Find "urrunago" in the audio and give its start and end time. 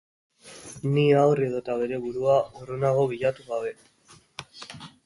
2.63-3.05